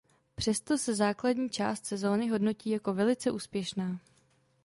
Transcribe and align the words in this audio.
Přesto 0.35 0.77
se 0.77 0.95
základní 0.95 1.49
část 1.49 1.85
sezony 1.85 2.29
hodnotí 2.29 2.69
jako 2.69 2.93
velice 2.93 3.31
úspěšná. 3.31 3.99